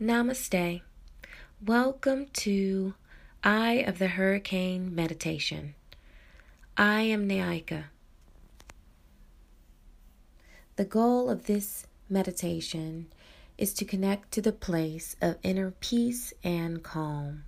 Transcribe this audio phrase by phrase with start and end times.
[0.00, 0.82] Namaste.
[1.60, 2.94] Welcome to
[3.42, 5.74] Eye of the Hurricane Meditation.
[6.76, 7.86] I am Naika.
[10.76, 13.08] The goal of this meditation
[13.56, 17.42] is to connect to the place of inner peace and calm.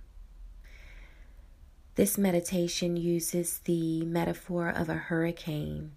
[1.95, 5.93] This meditation uses the metaphor of a hurricane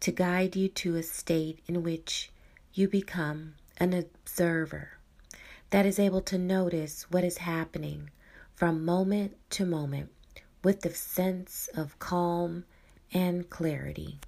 [0.00, 2.30] to guide you to a state in which
[2.72, 4.97] you become an observer
[5.70, 8.10] that is able to notice what is happening
[8.54, 10.10] from moment to moment
[10.64, 12.64] with the sense of calm
[13.12, 14.18] and clarity.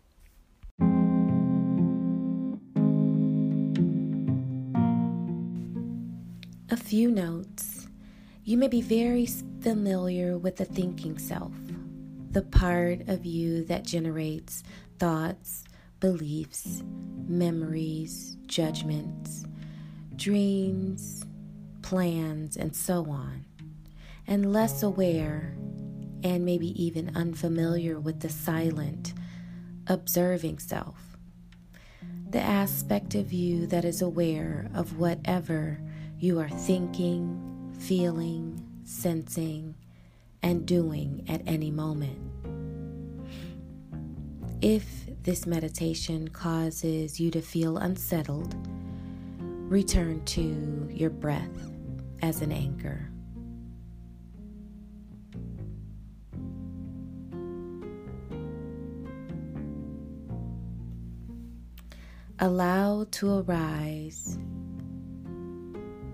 [6.70, 7.88] A few notes.
[8.44, 9.26] You may be very
[9.60, 11.52] familiar with the thinking self,
[12.30, 14.62] the part of you that generates
[14.98, 15.64] thoughts,
[16.00, 16.82] beliefs,
[17.26, 19.44] memories, judgments,
[20.16, 21.24] dreams,
[21.90, 23.44] plans, and so on,
[24.24, 25.56] and less aware
[26.22, 29.12] and maybe even unfamiliar with the silent,
[29.88, 31.16] observing self.
[32.28, 35.80] The aspect of you that is aware of whatever
[36.16, 39.74] you are thinking, feeling, sensing,
[40.44, 42.20] and doing at any moment.
[44.62, 48.54] If this meditation causes you to feel unsettled,
[49.68, 51.69] return to your breath
[52.22, 53.10] as an anchor.
[62.38, 64.38] Allow to arise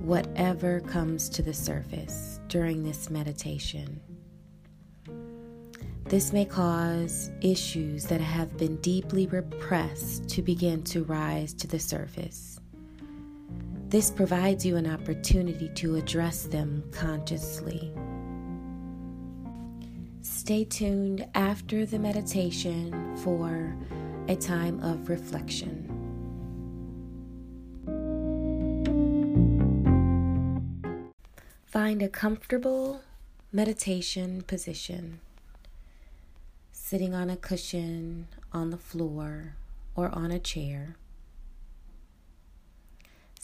[0.01, 4.01] whatever comes to the surface during this meditation.
[6.05, 11.81] This may cause issues that have been deeply repressed to begin to rise to the
[11.81, 12.56] surface.
[13.89, 17.93] This provides you an opportunity to address them consciously.
[20.23, 23.77] Stay tuned after the meditation for
[24.27, 25.85] a time of reflection.
[31.65, 33.03] Find a comfortable
[33.53, 35.21] meditation position,
[36.73, 39.55] sitting on a cushion, on the floor,
[39.95, 40.97] or on a chair.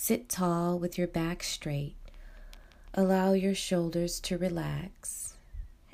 [0.05, 1.95] Sit tall with your back straight.
[2.93, 5.35] Allow your shoulders to relax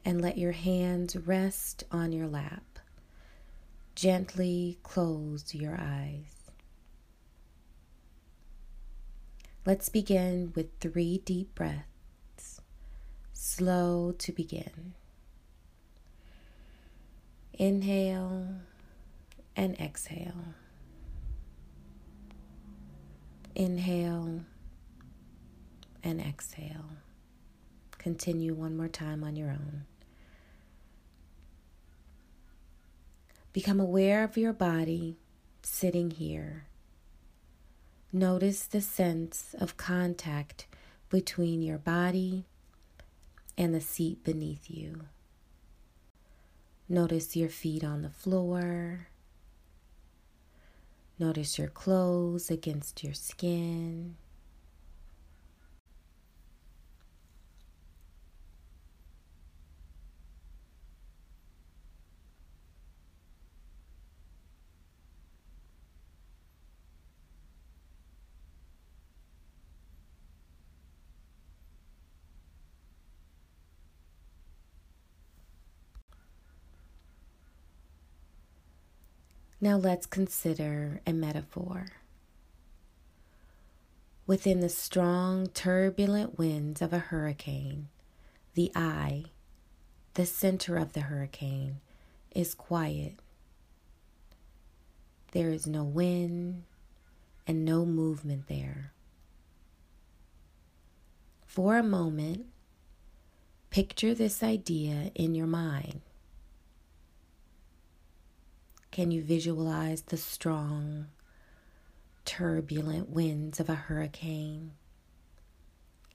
[0.02, 2.78] and let your hands rest on your lap.
[3.94, 6.50] Gently close your eyes.
[9.66, 12.62] Let's begin with three deep breaths
[13.34, 14.94] slow to begin.
[17.52, 18.54] Inhale
[19.54, 20.54] and exhale.
[23.58, 24.42] Inhale
[26.04, 26.90] and exhale.
[27.98, 29.82] Continue one more time on your own.
[33.52, 35.16] Become aware of your body
[35.62, 36.66] sitting here.
[38.12, 40.68] Notice the sense of contact
[41.08, 42.44] between your body
[43.56, 45.00] and the seat beneath you.
[46.88, 49.08] Notice your feet on the floor.
[51.20, 54.14] Notice your clothes against your skin.
[79.60, 81.88] Now let's consider a metaphor.
[84.24, 87.88] Within the strong, turbulent winds of a hurricane,
[88.54, 89.24] the eye,
[90.14, 91.80] the center of the hurricane,
[92.34, 93.14] is quiet.
[95.32, 96.62] There is no wind
[97.46, 98.92] and no movement there.
[101.46, 102.46] For a moment,
[103.70, 106.02] picture this idea in your mind.
[108.90, 111.06] Can you visualize the strong,
[112.24, 114.72] turbulent winds of a hurricane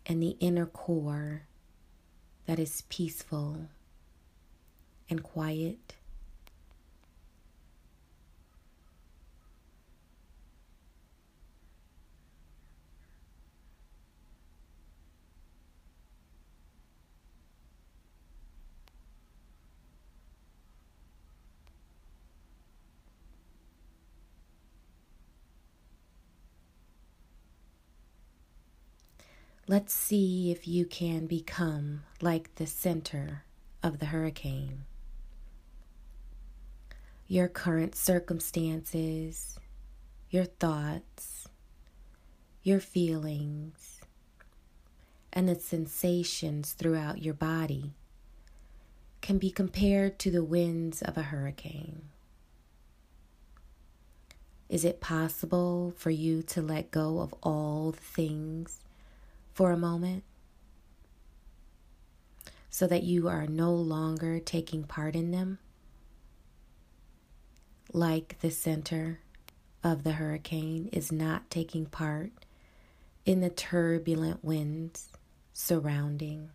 [0.06, 1.44] and the inner core
[2.46, 3.70] that is peaceful
[5.10, 5.96] and quiet?
[29.66, 33.46] Let's see if you can become like the center
[33.82, 34.84] of the hurricane.
[37.28, 39.58] Your current circumstances,
[40.30, 41.48] your thoughts,
[42.62, 44.02] your feelings,
[45.32, 47.94] and the sensations throughout your body
[49.22, 52.10] can be compared to the winds of a hurricane.
[54.68, 58.82] Is it possible for you to let go of all the things
[59.54, 60.24] for a moment
[62.70, 65.60] so that you are no longer taking part in them?
[67.92, 69.20] Like the center
[69.84, 72.32] of the hurricane is not taking part
[73.26, 75.10] in the turbulent winds
[75.54, 76.50] surrounding.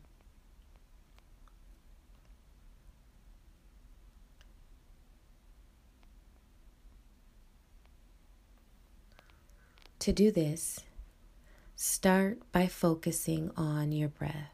[10.00, 10.80] To do this,
[11.80, 14.52] start by focusing on your breath.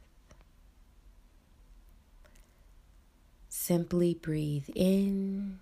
[3.48, 5.58] Simply breathe in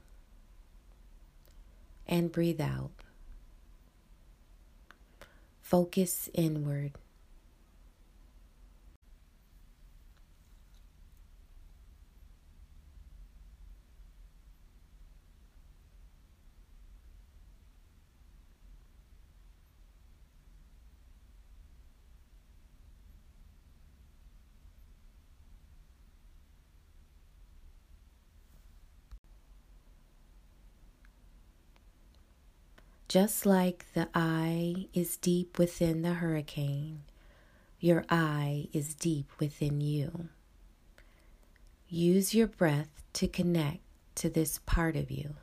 [2.04, 2.90] and breathe out.
[5.60, 6.92] Focus inward.
[33.12, 37.02] Just like the eye is deep within the hurricane,
[37.78, 40.30] your eye is deep within you.
[41.90, 43.82] Use your breath to connect
[44.14, 45.34] to this part of you.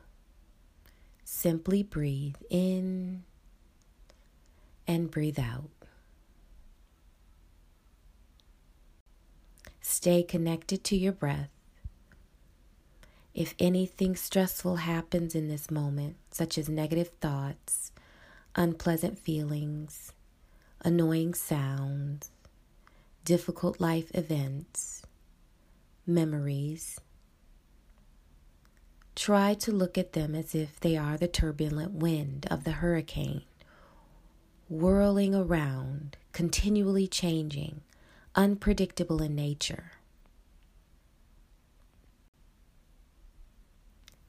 [1.22, 3.22] Simply breathe in
[4.88, 5.70] and breathe out.
[9.80, 11.59] Stay connected to your breath
[13.34, 17.92] if anything stressful happens in this moment, such as negative thoughts,
[18.56, 20.12] unpleasant feelings,
[20.84, 22.30] annoying sounds,
[23.24, 25.02] difficult life events,
[26.06, 27.00] memories,
[29.14, 33.42] try to look at them as if they are the turbulent wind of the hurricane,
[34.68, 37.82] whirling around, continually changing,
[38.34, 39.92] unpredictable in nature.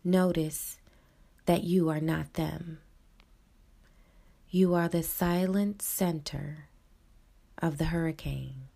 [0.04, 0.80] Notice
[1.46, 2.80] that you are not them.
[4.50, 6.66] You are the silent center
[7.60, 8.68] of the hurricane,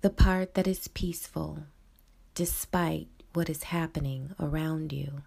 [0.00, 1.64] the part that is peaceful
[2.34, 5.22] despite what is happening around you.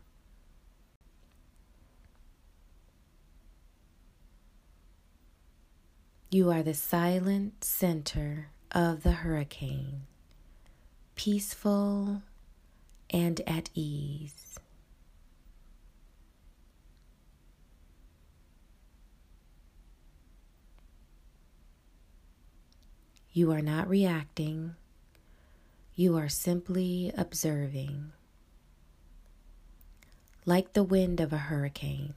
[6.29, 10.01] You are the silent center of the hurricane,
[11.15, 12.23] peaceful
[13.13, 14.59] and at ease.
[23.31, 24.75] You are not reacting,
[25.95, 28.11] you are simply observing.
[30.45, 32.15] Like the wind of a hurricane,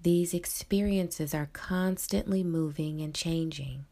[0.00, 3.84] these experiences are constantly moving and changing.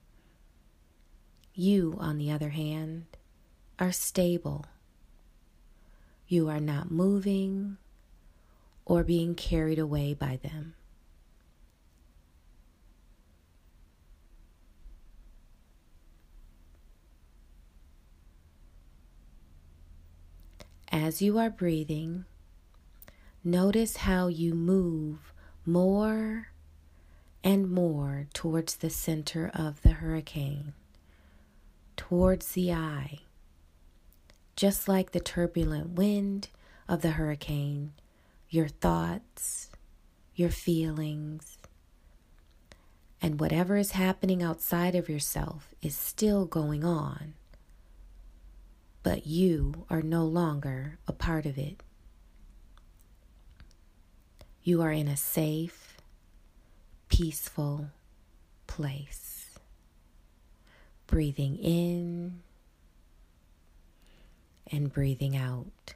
[1.55, 3.05] You, on the other hand,
[3.79, 4.65] are stable
[6.31, 7.77] you are not moving
[8.85, 10.75] or being carried away by them.
[20.93, 22.25] As you are breathing,
[23.43, 25.33] notice how you move
[25.67, 26.49] more
[27.43, 30.75] and more towards the center of the hurricane,
[31.97, 33.23] towards the eye
[34.61, 36.49] just like the turbulent wind
[36.87, 37.95] of the hurricane,
[38.51, 39.71] your thoughts,
[40.35, 41.57] your feelings,
[43.23, 47.33] and whatever is happening outside of yourself is still going on,
[49.03, 51.83] but you are no longer a part of it.
[54.63, 55.97] You are in a safe,
[57.09, 57.87] peaceful
[58.67, 59.59] place.
[61.07, 62.43] Breathing in
[64.71, 65.95] and breathing out.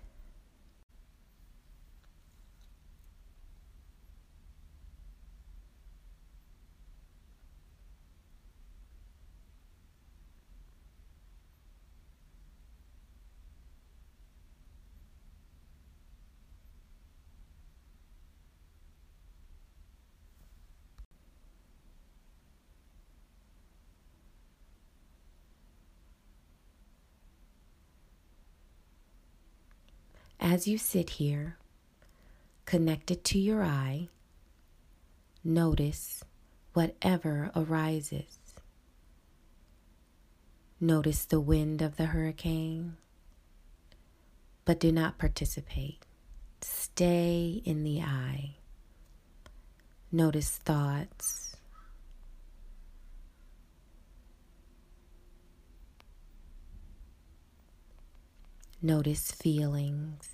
[30.40, 31.56] As you sit here,
[32.66, 34.08] connected to your eye,
[35.42, 36.22] notice
[36.72, 38.38] whatever arises.
[40.80, 42.96] Notice the wind of the hurricane,
[44.64, 46.04] but do not participate.
[46.60, 48.56] Stay in the eye.
[50.10, 51.53] Notice thoughts.
[58.84, 60.28] Notice feelings.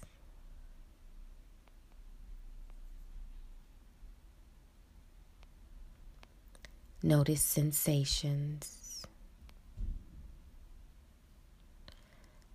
[7.01, 9.07] Notice sensations.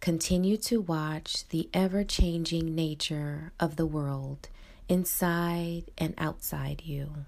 [0.02, 4.50] Continue to watch the ever changing nature of the world
[4.90, 7.24] inside and outside you.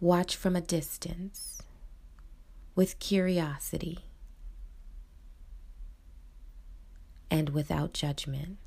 [0.00, 1.62] Watch from a distance
[2.76, 4.04] with curiosity
[7.32, 8.58] and without judgment,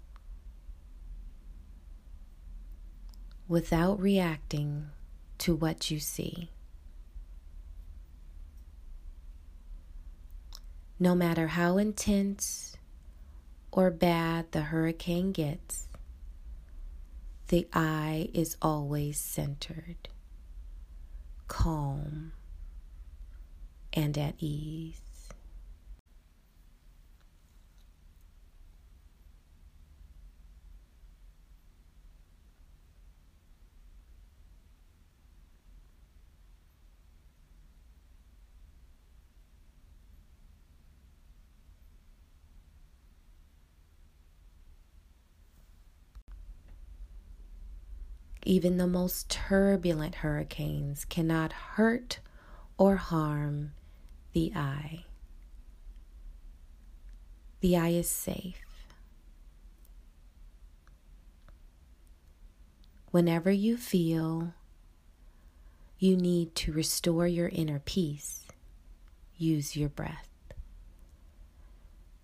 [3.47, 4.87] without reacting
[5.37, 6.49] to what you see.
[10.99, 12.75] No matter how intense
[13.71, 15.87] or bad the hurricane gets,
[17.49, 20.09] the eye is always centered,
[21.47, 22.31] calm,
[23.93, 25.04] and at ease.
[48.47, 52.19] Even the most turbulent hurricanes cannot hurt
[52.77, 53.71] or harm
[54.33, 55.05] the eye.
[57.61, 58.61] The eye is safe.
[63.09, 64.53] Whenever you feel
[65.97, 68.45] you need to restore your inner peace,
[69.37, 70.29] use your breath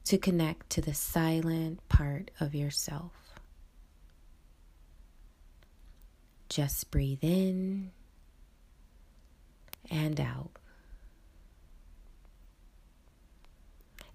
[0.04, 3.31] to connect to the silent part of yourself.
[6.52, 7.92] Just breathe in
[9.90, 10.52] and out.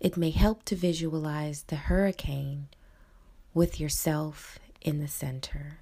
[0.01, 2.69] It may help to visualize the hurricane
[3.55, 5.79] with yourself in the center.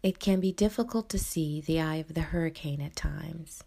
[0.00, 3.64] It can be difficult to see the eye of the hurricane at times.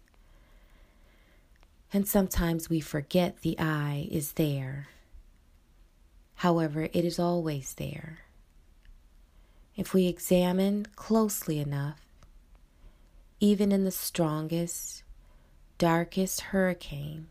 [1.94, 4.88] And sometimes we forget the eye is there.
[6.34, 8.18] However, it is always there.
[9.76, 12.00] If we examine closely enough,
[13.38, 15.04] even in the strongest,
[15.78, 17.28] darkest hurricane,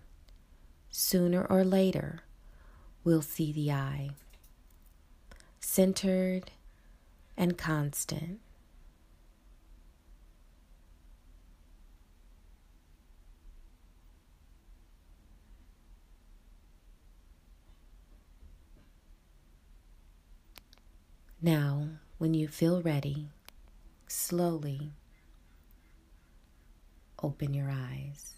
[0.89, 2.22] sooner or later,
[3.03, 4.12] we'll see the eye,
[5.60, 6.51] centered
[7.36, 8.39] and constant.
[21.43, 21.89] Now,
[22.24, 23.27] when you feel ready,
[24.08, 24.94] slowly
[27.22, 28.36] open your eyes.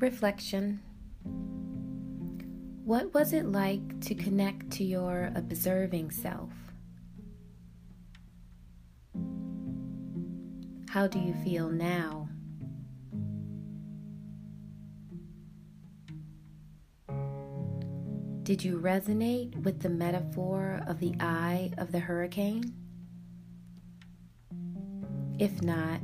[0.00, 0.80] Reflection
[2.84, 6.63] What was it like to connect to your observing self?
[10.94, 12.28] How do you feel now?
[18.44, 22.72] Did you resonate with the metaphor of the eye of the hurricane?
[25.40, 26.00] If not,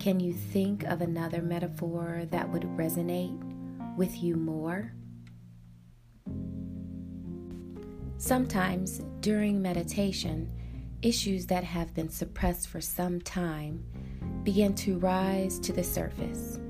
[0.00, 3.40] can you think of another metaphor that would resonate
[3.96, 4.92] with you more?
[8.18, 10.50] Sometimes during meditation,
[11.00, 13.84] issues that have been suppressed for some time
[14.46, 16.60] begin to rise to the surface.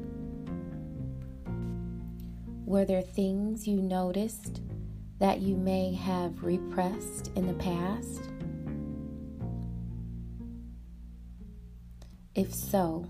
[2.65, 4.63] Were there things you noticed
[5.19, 8.31] that you may have repressed in the past?
[12.35, 13.07] If so,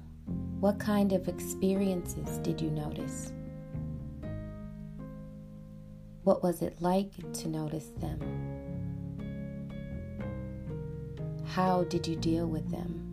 [0.59, 3.33] what kind of experiences did you notice?
[6.25, 8.19] What was it like to notice them?
[11.45, 13.06] How did you deal with them?